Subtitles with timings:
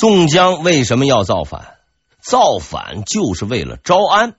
[0.00, 1.76] 宋江为什么要造反？
[2.20, 4.36] 造反就是为了招安。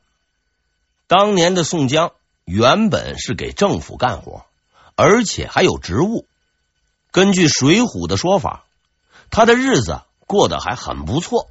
[1.05, 2.13] 当年的宋江
[2.45, 4.45] 原本是给政府干活，
[4.95, 6.25] 而且还有职务。
[7.11, 8.63] 根据《水浒》的说法，
[9.31, 11.49] 他的日子过得还很不错，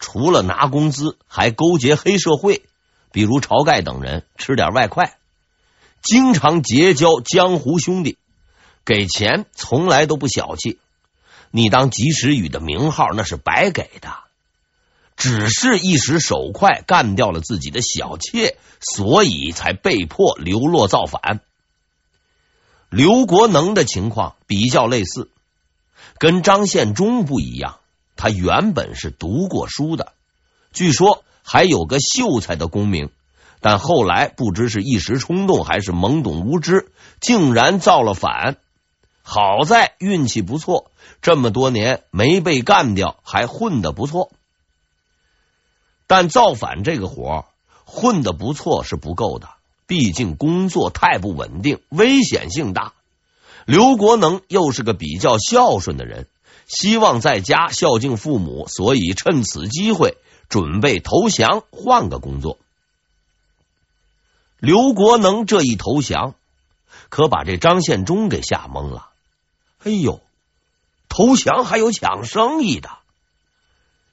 [0.00, 2.64] 除了拿工资，还勾结黑社会，
[3.12, 5.18] 比如晁盖等人吃点外快，
[6.02, 8.18] 经常结交江湖兄弟，
[8.84, 10.80] 给钱从来都不小气。
[11.56, 14.12] 你当及时雨的名号那是白给的，
[15.16, 21.40] 只是一时手快干掉了自己的小妾，所以才被迫流落造反。
[22.90, 25.30] 刘国能的情况比较类似，
[26.18, 27.78] 跟张献忠不一样，
[28.16, 30.12] 他原本是读过书的，
[30.74, 33.08] 据说还有个秀才的功名，
[33.62, 38.58] 但后来不知是一时冲动还是懵懂无知，竟然造了反。
[39.28, 44.30] 好在运气不错，这么多年没被干掉，还混得不错。
[46.06, 47.44] 但造反这个活
[47.84, 49.48] 混得不错是不够的，
[49.88, 52.92] 毕竟工作太不稳定，危险性大。
[53.64, 56.28] 刘国能又是个比较孝顺的人，
[56.68, 60.18] 希望在家孝敬父母，所以趁此机会
[60.48, 62.58] 准备投降，换个工作。
[64.60, 66.36] 刘国能这一投降，
[67.08, 69.08] 可把这张献忠给吓懵了。
[69.86, 70.20] 哎呦，
[71.08, 72.90] 投降还有抢生意的！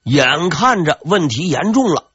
[0.04, 2.12] 眼看着问题严重了，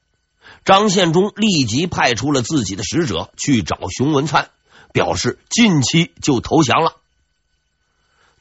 [0.65, 4.51] 张献忠立即派出了自己的使者去找熊文灿，
[4.93, 6.99] 表示近期就投降了。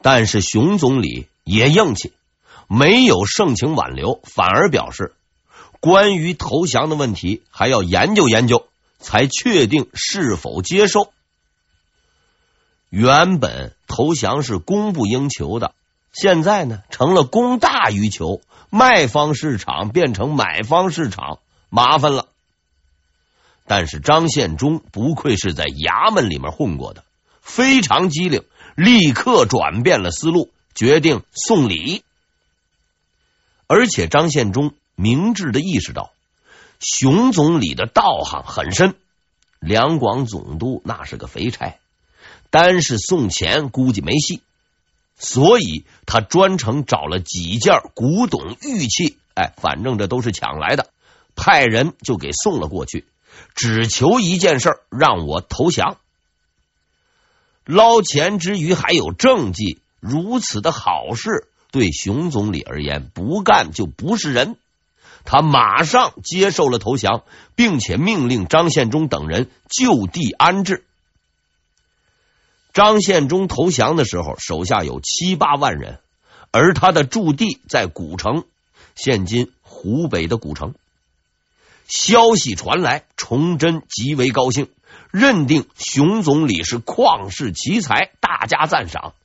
[0.04, 2.14] 但是熊总理也硬气，
[2.68, 5.16] 没有盛情挽留，反而表示
[5.80, 8.68] 关于投降的问题还要研究研究，
[9.00, 11.12] 才确定是否接受。
[12.89, 15.73] 原本投降是供不应求的，
[16.13, 22.27] 现在呢成了供大于求，卖方市场变成买方市场，麻烦了。
[23.65, 27.03] 但是张献忠不愧是在衙门里面混过的，
[27.42, 28.45] 非常机灵，
[28.76, 32.03] 立刻转变了思路，决定送礼。
[33.67, 36.11] 而且张献忠明智的意识到，
[36.80, 38.95] 熊总理的道行很深，
[39.59, 41.76] 两广总督那是个肥差。
[42.49, 44.41] 单是送钱估计没戏，
[45.17, 50.89] 所以他专程找了几件古董玉器，哎，反正这都是抢来的，
[51.35, 53.05] 派人就给送了过去，
[53.55, 55.97] 只求一件事，让我投降。
[57.65, 64.55] 捞钱之余还有政绩，如此的好事，对熊总理而言，不干就不是人。
[65.25, 67.23] 他马上接受了投降，
[67.55, 70.85] 并且命令张献忠等人就地安置。
[72.77, 75.98] 张献忠投降的时候，手下有七八万人，
[76.52, 78.43] 而他的驻地在古城，
[78.93, 80.76] 现今湖北的古城。
[81.88, 84.70] 消息传来，崇祯极为高兴，
[85.10, 89.15] 认定熊总理是旷世奇才，大加赞赏。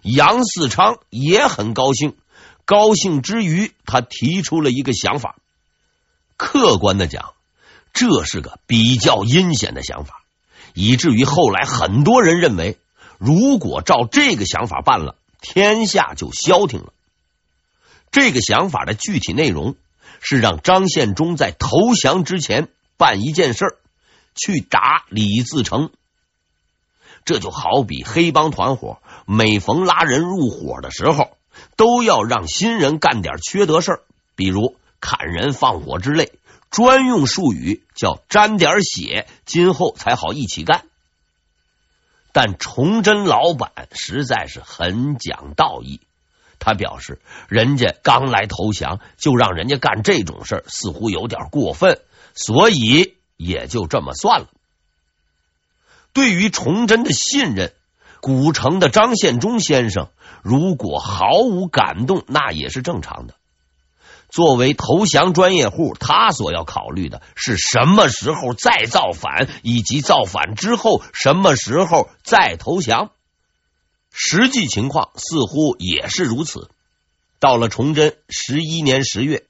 [0.00, 2.16] 杨嗣昌也很高兴，
[2.64, 5.36] 高兴之余，他提出了一个想法。
[6.38, 7.34] 客观的讲，
[7.92, 10.19] 这是个比较阴险的想法。
[10.74, 12.78] 以至于后来很多人认为，
[13.18, 16.92] 如果照这个想法办了，天下就消停了。
[18.10, 19.76] 这个想法的具体内容
[20.20, 23.78] 是让张献忠在投降之前办一件事，
[24.34, 25.90] 去打李自成。
[27.24, 31.36] 这就好比黑帮团伙，每逢拉人入伙的时候，
[31.76, 34.00] 都要让新人干点缺德事，
[34.34, 36.32] 比如砍人放火之类。
[36.70, 40.84] 专用术语叫沾点血，今后才好一起干。
[42.32, 46.00] 但崇祯老板实在是很讲道义，
[46.60, 52.00] 他表示，人家刚来投降，就让人家干这种事，似乎有点过分，
[52.34, 54.46] 所以也就这么算了。
[56.12, 57.72] 对于崇祯的信任，
[58.20, 60.08] 古城的张献忠先生
[60.44, 63.34] 如果毫无感动，那也是正常的。
[64.30, 73.10] 作为投降专业户，他所要考虑的是什么时候再造反，以及造反之后什么时候再投降。
[74.12, 76.68] 实际情况似乎也是如此。
[77.38, 79.46] 到了崇祯十一年十月，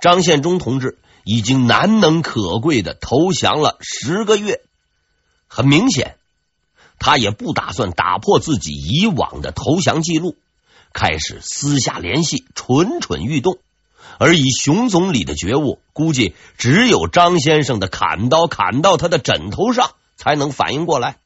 [0.00, 4.60] 张献忠同志已经难能可贵的投降了十个月。
[5.46, 6.16] 很明显，
[6.98, 10.36] 他也不打算打破自己以往的投降记录，
[10.92, 13.58] 开始私下联系，蠢蠢欲动。
[14.18, 21.18] 而以熊总理的觉悟，估计只有张先生的砍刀砍到他的枕头上，才能反应过来。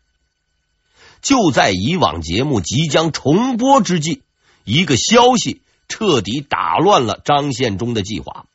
[1.20, 4.22] 就在以往节目即将重播之际，
[4.64, 8.46] 一个消息彻底打乱了张献忠的计划。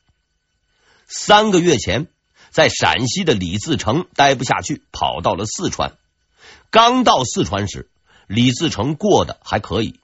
[1.07, 2.07] 三个月前，
[2.49, 5.93] 在陕西的李自成待不下去，跑到了四川。
[6.71, 7.89] 刚到四川时，
[8.27, 9.99] 李自成过得还可以。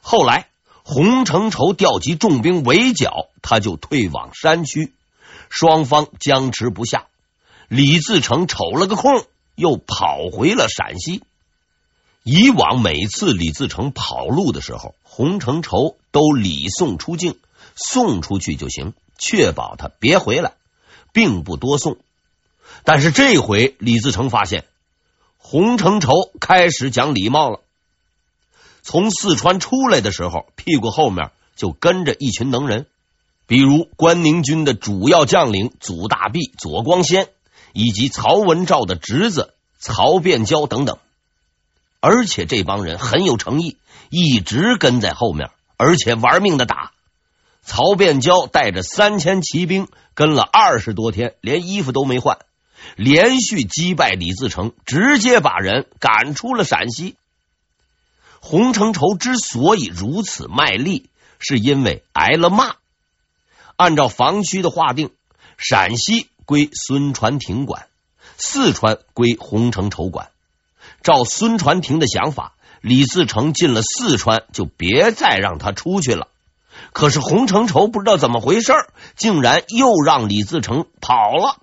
[0.00, 0.48] 后来，
[0.88, 4.92] 洪承畴调集重兵围剿，他就退往山区。
[5.50, 7.06] 双方僵持不下，
[7.66, 9.24] 李自成瞅了个空，
[9.56, 11.24] 又跑回了陕西。
[12.22, 17.36] 以往每次李自成跑路的时候，洪承畴都礼送出境，
[17.74, 20.52] 送出去就行，确保他别回来，
[21.12, 21.96] 并不多送。
[22.84, 24.64] 但是这回李自成发现，
[25.36, 27.58] 洪承畴开始讲礼貌了。
[28.86, 32.86] 从四川出来的时候，屁股后面就跟着一群能人。
[33.48, 37.26] 比如关宁军的主要将领祖大弼、左光先，
[37.72, 40.98] 以及曹文照的侄子曹变蛟等等，
[41.98, 43.76] 而且这帮人很有诚意，
[44.08, 46.92] 一直跟在后面，而且玩命的打。
[47.64, 52.38] 曹变蛟带着三千骑兵跟了二十多天，连衣服都没换，
[52.94, 57.16] 连续击败李自成，直接把人赶出了陕西。
[58.48, 61.10] 洪承畴之所以如此卖力，
[61.40, 62.76] 是因为挨了骂。
[63.74, 65.10] 按照防区的划定，
[65.58, 67.88] 陕西归孙传庭管，
[68.38, 70.28] 四川归洪承畴管。
[71.02, 72.52] 照孙传庭的想法，
[72.82, 76.28] 李自成进了四川就别再让他出去了。
[76.92, 78.72] 可是洪承畴不知道怎么回事，
[79.16, 81.58] 竟然又让李自成跑了。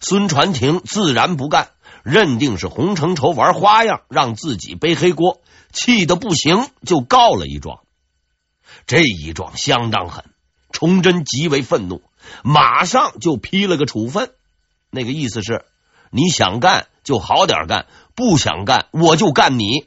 [0.00, 1.68] 孙传庭自然不干，
[2.04, 5.40] 认定是洪承畴玩花样，让自己背黑锅，
[5.72, 7.80] 气得不行，就告了一状。
[8.86, 10.24] 这一状相当狠。
[10.70, 12.02] 崇祯极为愤怒，
[12.42, 14.32] 马上就批了个处分。
[14.90, 15.64] 那个意思是，
[16.10, 19.86] 你想干就好点干，不想干我就干你。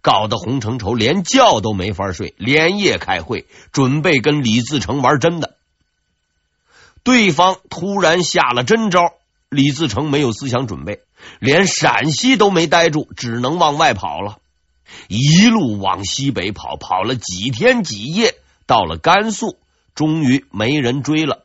[0.00, 5.56] 搞得洪承畴连觉都没法睡，连夜开会，准备跟李自成玩真的。
[7.02, 9.00] 对方突然下了真招，
[9.50, 11.03] 李自成没有思想准备，
[11.38, 14.38] 连陕西都没待住，只能往外跑了。
[15.08, 18.34] 一路往西北跑，跑了几天几夜，
[18.66, 19.58] 到了甘肃。
[19.94, 21.44] 终于没人追了，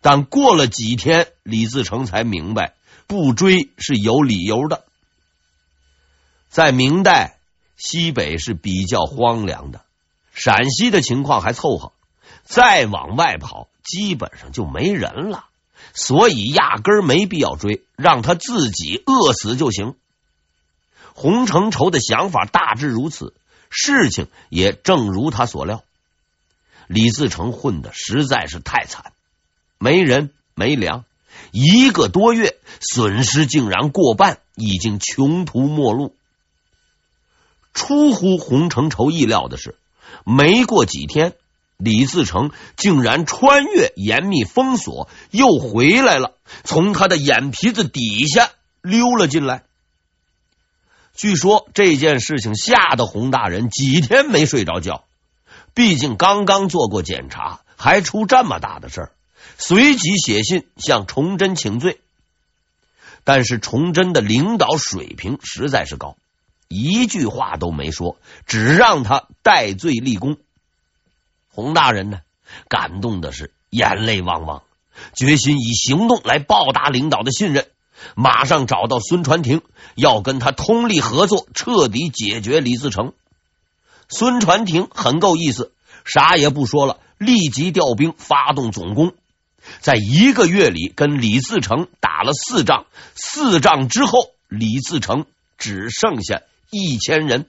[0.00, 2.72] 但过了几天，李自成才明白
[3.06, 4.84] 不追是有理由的。
[6.48, 7.36] 在明代，
[7.76, 9.82] 西北是比较荒凉的，
[10.32, 11.92] 陕西的情况还凑合，
[12.44, 15.44] 再往外跑基本上就没人了，
[16.02, 19.96] 所以压根儿没必要追，让他自己饿死就行。
[21.12, 23.34] 洪承畴的想法大致如此，
[23.68, 25.84] 事情也正如他所料。
[26.86, 29.12] 李自成混的实在是太惨，
[29.78, 31.04] 没人没粮，
[31.52, 36.16] 一个多月损失竟然过半，已经穷途末路。
[37.74, 39.76] 出乎洪承畴意料的是，
[40.24, 41.34] 没过几天，
[41.80, 48.50] 李自成竟然穿越严密封锁，又回来了，从他的眼皮子底下
[48.82, 49.64] 溜了进来。
[51.14, 55.04] 据说这件事情吓得洪大人几天没睡着觉。
[55.74, 59.12] 毕竟刚刚做过检查，还出这么大的事儿，
[59.56, 62.00] 随即写信向崇祯请罪。
[63.22, 66.16] 但是崇祯的领导水平实在是高，
[66.68, 70.38] 一句话都没说，只让他戴罪立功。
[71.52, 72.20] 洪大人呢，
[72.68, 74.62] 感动的是眼泪汪汪，
[75.14, 77.66] 决心以行动来报答领导的信任，
[78.14, 79.62] 马上找到孙传庭，
[79.94, 83.12] 要跟他通力合作，彻底解决李自成。
[84.08, 85.72] 孙传庭很够意思，
[86.04, 89.12] 啥也不说了，立即调兵发动总攻，
[89.80, 95.26] 在一个月里跟李自成打了四仗，四仗之后，李自成
[95.58, 97.46] 只剩下一千人，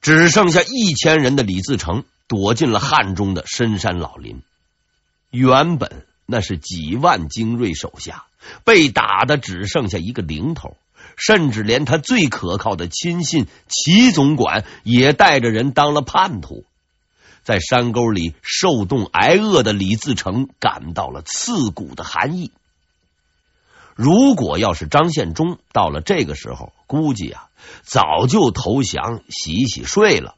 [0.00, 4.42] 只剩下一千人的李自成躲进了汉中的深山老林。
[5.30, 8.24] 原本那是几万精锐手下，
[8.64, 10.76] 被打的只剩下一个零头。
[11.16, 16.64] 甚至连他最可靠的亲信齐总管也带着人当了叛徒，
[17.42, 22.50] 在山沟里受冻挨饿的李自成感到了刺骨的寒意。
[23.96, 27.48] 如果要是张献忠到了这个时候，估计啊
[27.82, 30.36] 早就投降洗洗睡了。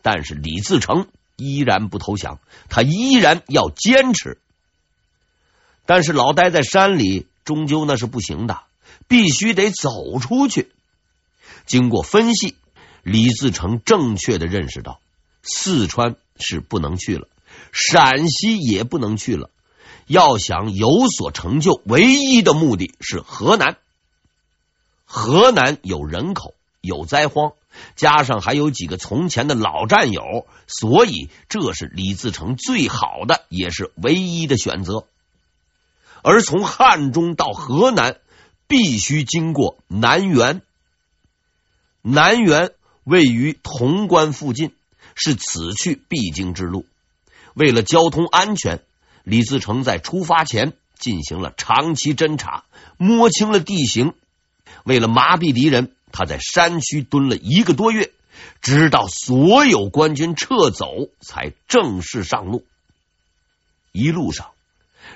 [0.00, 2.38] 但是李自成依然不投降，
[2.70, 4.38] 他依然要坚持。
[5.84, 8.62] 但是老待在山里，终究那是不行的。
[9.06, 10.70] 必须得走出去。
[11.66, 12.54] 经过分析，
[13.02, 14.98] 李自成正确的认识到，
[15.42, 17.28] 四川是不能去了，
[17.70, 19.50] 陕西也不能去了。
[20.06, 23.76] 要想有所成就，唯一的目的是河南。
[25.04, 27.52] 河南有人口，有灾荒，
[27.96, 35.06] 加上还有几个从前的老战友，所以这是李自成最好的也是唯一的选择。
[36.22, 38.18] 而从汉中到河南，
[38.66, 40.62] 必须经过南原。
[42.00, 42.72] 南原
[43.04, 44.72] 位于潼关附近，
[45.14, 46.86] 是此去必经之路。
[47.54, 48.82] 为了交通安全，
[49.24, 52.64] 李自成在出发前进行了长期侦查，
[52.96, 54.14] 摸清了地形。
[54.84, 58.12] 为了麻痹敌人，他在山区蹲了一个多月，
[58.60, 62.64] 直到所有官军撤走，才正式上路。
[63.92, 64.50] 一路上，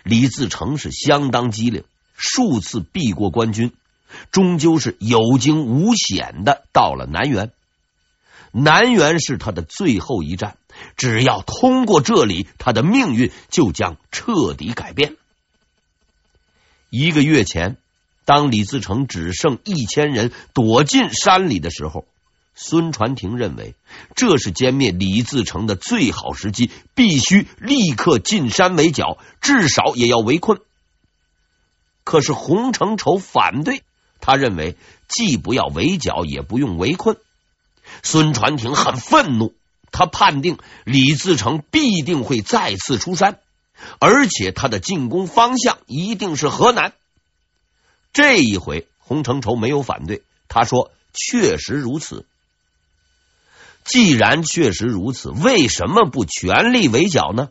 [0.04, 1.84] 李自成是相当机灵，
[2.16, 3.72] 数次避过官军，
[4.30, 7.52] 终究是有惊无险的到了南原。
[8.52, 10.56] 南原是他的最后一站，
[10.96, 15.16] 只要通过这里，他的命运就将彻底改变。
[16.90, 17.76] 一个月前。
[18.24, 22.04] 当李自成只剩一千人躲进山里的时候，
[22.54, 23.74] 孙传庭认为
[24.16, 30.60] 这是歼灭李自成的最好时机，必须立刻进山围剿，至少也要围困。
[32.04, 33.82] 可是洪承畴反对，
[34.20, 34.76] 他认为
[35.08, 37.16] 既不要围剿，也不用围困。
[38.02, 39.54] 孙传庭很愤怒，
[39.92, 43.38] 他判定李自成必定会再次出山，
[43.98, 46.92] 而且他的进攻方向一定是河南。
[48.12, 50.22] 这一回，洪承畴没有反对。
[50.48, 52.24] 他说：“确实如此。
[53.84, 57.50] 既然确实如此，为什么不全力围剿呢？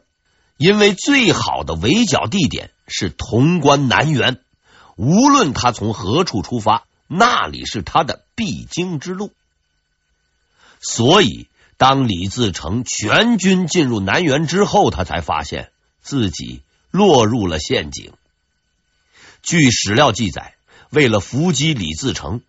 [0.58, 4.40] 因为最好的围剿地点是潼关南原。
[4.96, 9.32] 无论他从何处出发，那里是他的必经之路。
[10.82, 18.14] 所以，当李自成全军进入南原之后，他才发现自己落入了陷阱。
[19.42, 20.54] 据史料记载。”
[20.90, 22.40] 为了伏击李自成，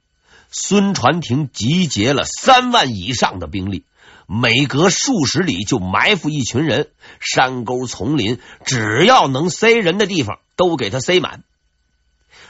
[0.49, 3.83] 孙传庭集结了三万以上的兵力，
[4.29, 11.43] 每隔数十里就埋伏一群人，山沟丛林，只要能塞人的地方都给他塞满。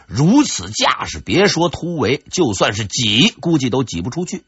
[0.07, 4.43] 如此架势，别说突围，就算是挤，估计都挤不出去。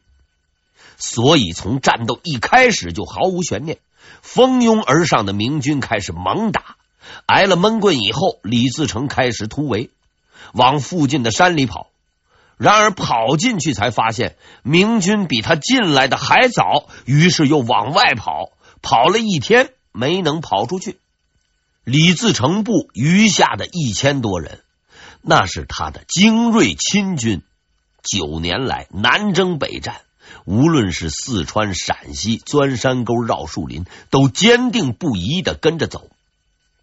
[1.01, 3.79] 所以从战斗一开始就毫无悬念，
[4.21, 6.77] 蜂拥而上的明军开始猛打，
[7.25, 9.89] 挨了闷棍以后，李自成开始突围。
[10.53, 11.87] 往附近的山里跑，
[12.57, 20.99] 然而跑进去才发现明军比他进来的还早，于是又往外跑，跑了一天没能跑出去。
[21.83, 24.59] 李自成部余下的一千多人，
[25.21, 27.41] 那是他的精锐亲军，
[28.03, 30.01] 九年来南征北战，
[30.45, 36.09] 无论是四川、陕西，钻山沟、绕树林，都坚定不移的跟着走。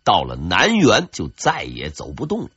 [0.04, 2.50] 到了南园，就再也走不动了。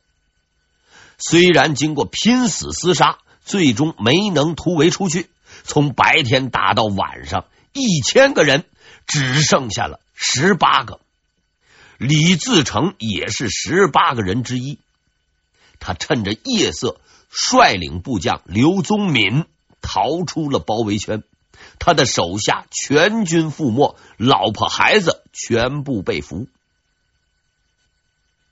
[1.18, 5.30] 虽然经过拼死厮杀，最终没能突围出去。
[5.64, 8.66] 从白天打到晚上，一千个人
[9.06, 11.00] 只剩下了十八个。
[11.98, 14.80] 李自成也是十八个人之一。
[15.80, 19.46] 他趁着夜色，率领部将刘宗敏
[19.82, 21.24] 逃出了包围圈。
[21.80, 26.48] 他的手下全军覆没，老婆孩子全部被俘。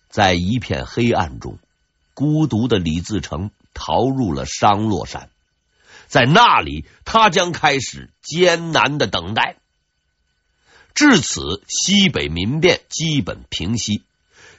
[0.09, 1.57] 在一片黑暗中。
[2.15, 5.29] 孤独的李自成逃入了商洛山，
[6.07, 9.55] 在那里，他将开始艰难的等待。
[10.93, 14.03] 至此，西北民变基本平息，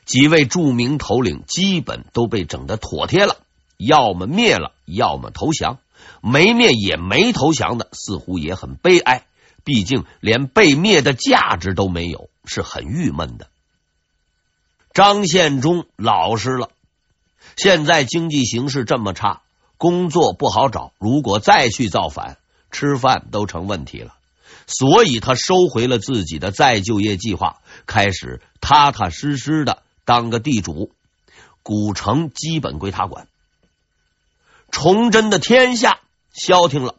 [0.06, 3.36] 几位著名头领基本都被整得妥帖了，
[3.76, 5.80] 要么灭了，要么投降。
[6.20, 9.24] 没灭也没投降的，似乎也很悲哀，
[9.64, 13.48] 毕竟连被灭的价值都没有，是很郁闷的。
[14.92, 16.70] 张献忠老实了。
[17.56, 19.42] 现在经济形势这么差，
[19.76, 20.92] 工作不好找。
[20.98, 22.38] 如果再去造反，
[22.70, 24.14] 吃饭都成问题了。
[24.66, 30.92] 所以他收回了自己的再就业计划，开始踏踏实实的当个地主。
[31.62, 33.26] 古城基本归他管。
[34.70, 36.00] 崇祯的天下
[36.32, 36.96] 消停了，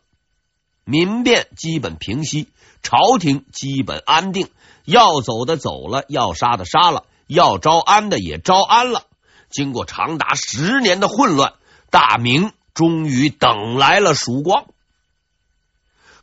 [0.83, 2.47] 民变基本平息，
[2.83, 4.49] 朝廷基本安定。
[4.83, 9.05] 要走的走了，要杀的杀了，要招安的也招安了。
[9.49, 11.53] 经过长达十年的混乱，
[11.91, 14.65] 大明终于等来了曙光。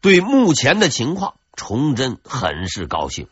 [0.01, 3.29] 对目前的情况，崇祯很是高兴。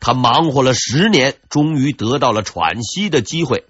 [0.00, 3.64] 他忙活了十年，终于得到了喘息的机会。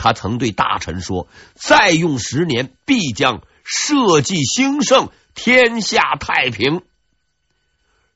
[0.00, 6.80] 他曾对大臣说：“再用十年，必将社稷兴盛，天下太平。”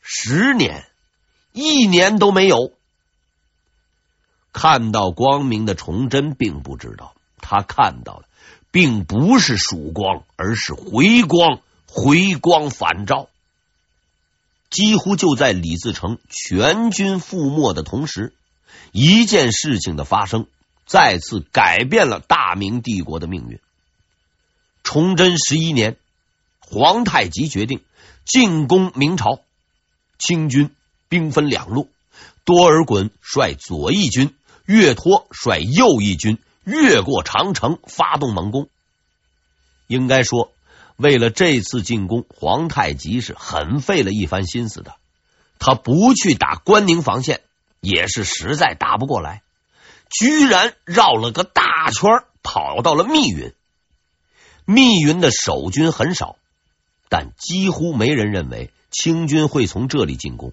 [0.00, 0.86] 十年，
[1.52, 2.72] 一年都没有。
[4.50, 8.24] 看到光明的崇祯并不知道，他看到的
[8.70, 13.28] 并不是曙光，而是回光，回光返照。
[14.70, 18.32] 几乎就在李自成全军覆没的同时，
[18.90, 20.46] 一件事情的发生，
[20.94, 23.58] 再次改变了大明帝国的命运。
[24.84, 25.96] 崇祯十一年，
[26.60, 27.82] 皇太极决定
[28.24, 29.40] 进攻明朝，
[30.20, 30.70] 清军
[31.08, 31.90] 兵分两路，
[32.44, 34.36] 多尔衮率左翼军，
[34.66, 38.68] 岳托率右翼军，越过长城，发动猛攻。
[39.88, 40.52] 应该说，
[40.94, 44.94] 为了这次进攻，皇太极是很费了一番心思的。
[45.58, 47.40] 他不去打关宁防线，
[47.80, 49.42] 也是实在打不过来，
[50.18, 53.52] 居然绕了个大圈，跑到了密云。
[54.64, 56.36] 密云的守军很少，
[57.08, 60.52] 但几乎没人认为清军会从这里进攻，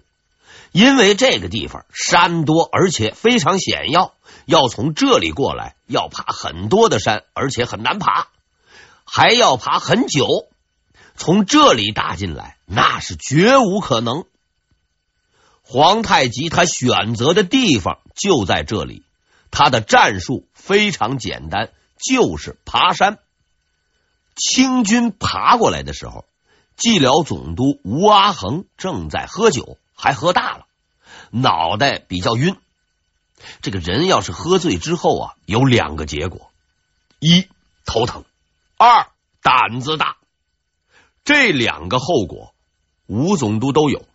[0.72, 4.14] 因为这个地方山多，而且非常险要，
[4.46, 8.28] 要从这里过来要爬很多的山，而且很难爬，
[9.04, 10.26] 还要爬很久。
[11.14, 14.24] 从这里打进来，那是绝无可能。
[15.62, 19.04] 皇太极他选择的地方就在这里，
[19.52, 23.18] 他的战术非常简单，就是爬山。
[24.34, 26.24] 清军爬过来的时候，
[26.74, 30.66] 蓟辽总督吴阿衡正在喝酒，还喝大了，
[31.30, 32.56] 脑袋比较晕。
[33.60, 36.50] 这个人要是喝醉之后啊，有两个结果：
[37.18, 37.46] 一
[37.84, 38.24] 头疼，
[38.78, 39.08] 二
[39.42, 40.16] 胆子大。
[41.24, 42.54] 这两个后果，
[43.06, 44.06] 吴总督都有。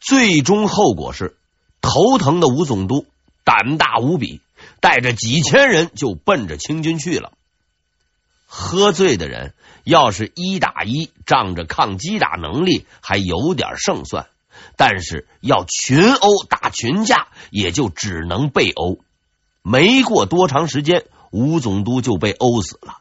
[0.00, 1.38] 最终后果是，
[1.80, 3.06] 头疼的吴总督
[3.42, 4.40] 胆大无比，
[4.80, 7.32] 带着几千人就奔着清军去了。
[8.46, 14.24] 喝醉的人要是一打一，仗着抗击打能力还有点胜算；
[14.76, 18.98] 但是要群殴打群架，也就只能被殴。
[19.62, 22.96] 没过多长时间，吴总督就被殴死了。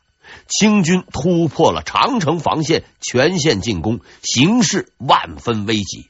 [0.48, 6.10] 清军突破了长城防线，全线进攻，形势万分危急。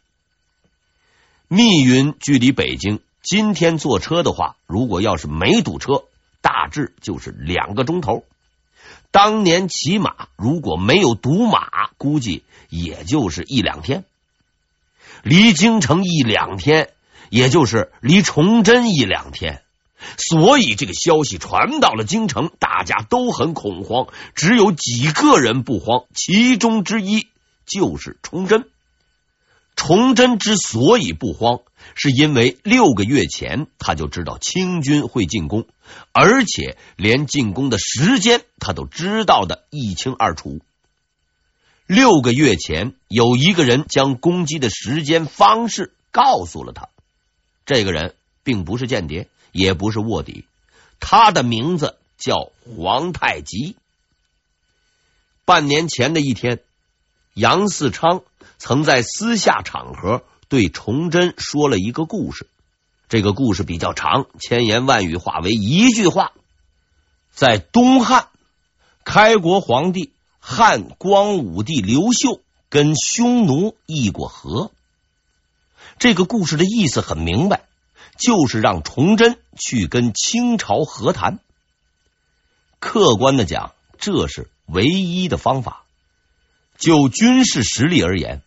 [1.48, 6.04] 密云距离北京，今天坐车的话，如果要是没堵车，
[6.42, 8.24] 大致就是两个钟头。
[9.12, 14.06] 当年骑马如果没有堵马，估计也就是一两天。
[15.24, 16.92] 离京城一两天，
[17.30, 19.64] 也就是离崇祯一两天。
[20.18, 27.28] 所以这个消息传到了京城，大家都很恐慌，只有几个人不慌，其中之一
[27.66, 28.70] 就是崇祯。
[29.80, 31.62] 崇祯之所以不慌，
[31.96, 35.68] 是因为六个月前他就知道清军会进攻，
[36.12, 40.60] 而且连进攻的时间他都知道的一清二楚。
[41.88, 46.90] 六个月前，有一个人将攻击的时间方式告诉了他，
[47.66, 50.44] 这个人并不是间谍，也不是卧底，
[51.00, 53.78] 他的名字叫皇太极。
[55.46, 56.60] 半年前的一天，
[57.34, 58.24] 杨嗣昌。
[58.60, 62.48] 曾在私下场合对崇祯说了一个故事，
[63.08, 66.34] 这个故事比较长，千言万语化为一句话：
[67.34, 68.28] 在东汉，
[69.06, 74.72] 开国皇帝汉光武帝刘秀跟匈奴议过和。
[75.98, 77.64] 这个故事的意思很明白，
[78.18, 81.40] 就是让崇祯去跟清朝和谈。
[82.80, 85.84] 客观的讲，这是唯一的方法。
[86.78, 88.42] 就军事实力而言。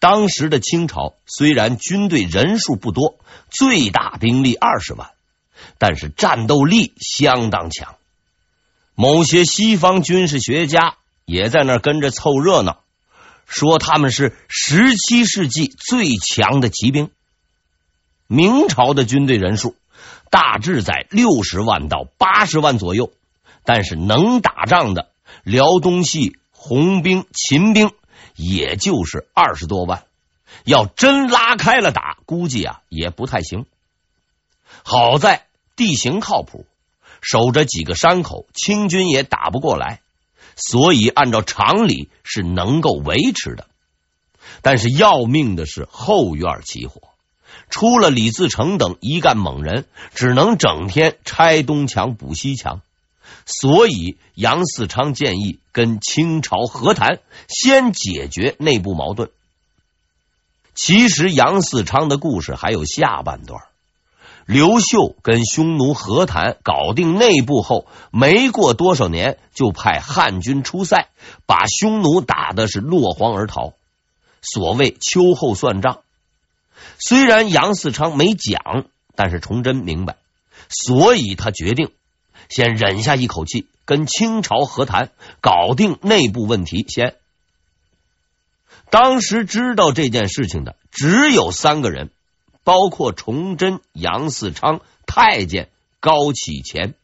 [0.00, 3.18] 当时的清朝虽然军队人数不多，
[3.50, 5.10] 最大兵力二十万，
[5.78, 7.96] 但是战斗力相当强。
[8.94, 12.80] 某些西方军事学家也在那跟着凑热闹，
[13.46, 17.10] 说他们是十七世纪最强的骑兵。
[18.26, 19.74] 明朝的军队人数
[20.30, 23.12] 大致在六十万到八十万左右，
[23.64, 25.10] 但是能打仗的
[25.42, 27.90] 辽东系红兵、秦兵。
[28.38, 30.04] 也就是二十多万，
[30.64, 33.66] 要真拉开了打，估计啊也不太行。
[34.84, 36.64] 好在地形靠谱，
[37.20, 40.00] 守着几个山口，清军也打不过来，
[40.54, 43.66] 所以按照常理是能够维持的。
[44.62, 47.00] 但是要命的是后院起火，
[47.70, 52.82] 出了李自成等一干猛人，只能整天拆东墙补西墙。
[53.46, 59.30] 所以，杨嗣昌建议跟清朝和谈，先解决内部矛盾。
[60.74, 63.62] 其实，杨嗣昌的故事还有下半段。
[64.46, 71.08] 刘秀跟匈奴和谈，搞定内部后，没过多少年，就派汉军出塞，
[71.46, 73.74] 把匈奴打的是落荒而逃。
[74.40, 75.98] 所谓秋后算账。
[76.98, 80.16] 虽然杨嗣昌没讲，但是崇祯明白，
[80.68, 81.90] 所以他决定。
[82.48, 87.16] 先忍下一口气，跟清朝和谈，搞定内部问题先。
[88.90, 92.10] 当时知道这件事情的只有三个人，
[92.64, 95.68] 包括崇祯、杨嗣昌、太监
[96.00, 96.94] 高启前。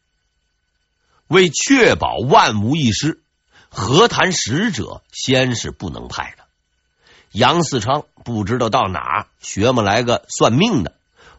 [1.26, 3.20] 为确保万无一失，
[3.68, 6.44] 和谈使者先是不能派的。
[7.32, 10.94] 杨嗣昌不知道到哪学么来个算命的，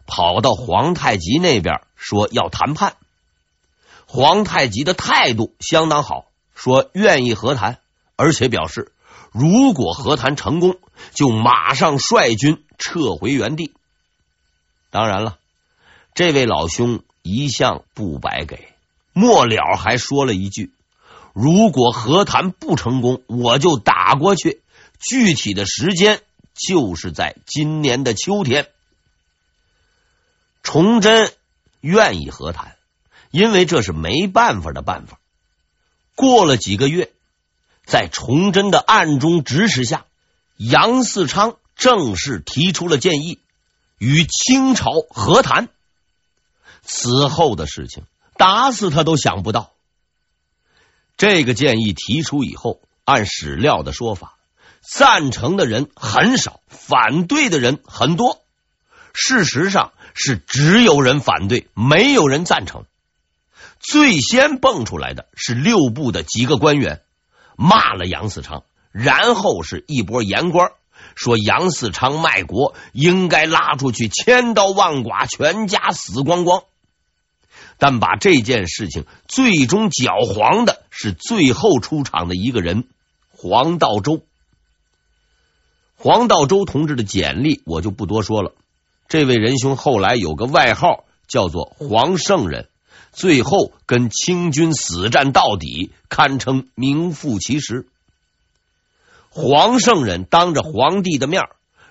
[0.06, 2.96] 跑到皇太极那边说要谈判。
[4.16, 6.24] 皇太极的态度相当好，
[6.54, 7.80] 说愿意和谈，
[8.16, 8.90] 而且表示
[9.30, 10.78] 如果和谈成功，
[11.12, 13.74] 就马上率军撤回原地。
[14.88, 15.36] 当然了，
[16.14, 18.72] 这位老兄一向不白给。
[19.12, 20.72] 末了还说了一句
[21.34, 24.62] ：“如果和谈不成功，我就打过去。
[24.98, 26.22] 具体的时间
[26.54, 28.68] 就是在今年的秋天。”
[30.64, 31.30] 崇祯
[31.82, 32.75] 愿意和谈，
[33.36, 35.18] 因为这是没办法的办法。
[36.14, 37.12] 过了几个月，
[37.84, 40.06] 在崇祯的暗中指使下，
[40.56, 43.38] 杨嗣昌正式提出了建议，
[43.98, 45.68] 与清朝和谈。
[46.82, 48.04] 此后的事情。
[48.38, 49.72] 打死他都想不到，
[51.16, 54.36] 这个建议提出以后，按史料的说法，
[54.82, 58.42] 赞成的人很少，反对的人很多。
[59.14, 62.84] 事实上是只有人反对，没有人赞成。
[63.88, 67.02] 最先蹦出来的是六部的几个官员，
[67.56, 70.72] 骂了杨嗣昌，然后是一波言官，
[71.14, 76.64] 说杨嗣昌卖国，应该拉出去千刀万剐，全家死光光。
[77.78, 82.88] 但把这件事情最终搅黄的是最后出场的一个人——
[83.30, 84.22] 黄道周。
[85.96, 88.52] 黄道周同志的简历我就不多说了。
[89.08, 92.68] 这位仁兄后来有个外号叫做“黄圣人”，
[93.16, 97.86] 最后跟清军死战到底，堪称名副其实。
[99.30, 101.44] 黄圣人当着皇帝的面，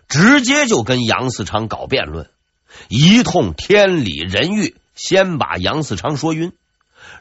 [0.07, 2.29] 直接就跟杨嗣昌搞辩论，
[2.89, 4.75] 一通天理人欲。
[4.93, 6.53] 先把杨嗣昌说晕，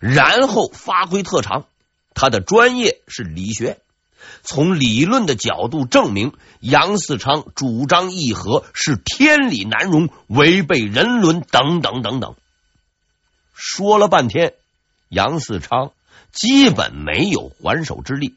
[0.01, 1.65] 然后发挥特长。
[2.15, 3.79] 他的专业是理学，
[4.43, 12.35] 从理论的角度证明杨嗣昌主张议和是天理难容，违背人伦等等等等。
[13.55, 14.53] 说了半天，
[15.09, 15.93] 杨嗣昌
[16.33, 18.35] 基本没有还手之力。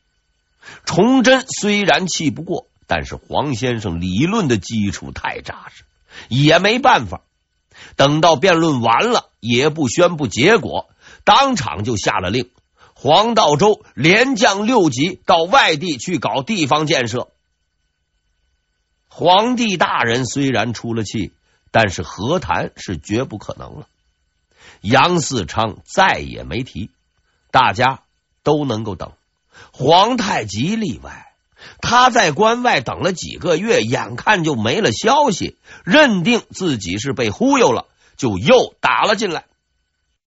[0.85, 5.83] 崇祯虽然气不过，但是黄先生理论的基础太扎实，
[6.29, 7.21] 也没办法。
[7.95, 10.89] 等到辩论完了，也不宣布结果，
[11.23, 12.49] 当场就下了令：
[12.93, 17.29] 黄道周连降六级到外地去搞地方建设。
[19.07, 21.31] 皇帝大人虽然出了气，
[21.71, 23.87] 但是和谈是绝不可能了。
[24.81, 26.91] 杨嗣昌再也没提，
[27.51, 28.01] 大家
[28.43, 29.11] 都能够等。
[29.71, 31.23] 皇太极例外。
[31.81, 39.45] 他在关外等了几个月，眼看就没了消息，认定自己是被忽悠了，就又打了进来。